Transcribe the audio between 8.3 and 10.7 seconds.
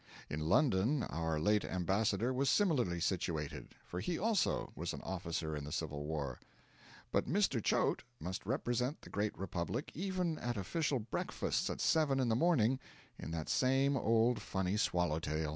represent the Great Republic even at